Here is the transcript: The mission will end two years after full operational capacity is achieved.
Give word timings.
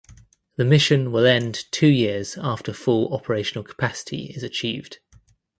The 0.55 0.65
mission 0.65 1.11
will 1.11 1.27
end 1.27 1.65
two 1.69 1.85
years 1.85 2.35
after 2.41 2.73
full 2.73 3.13
operational 3.13 3.63
capacity 3.63 4.31
is 4.33 4.41
achieved. 4.41 4.97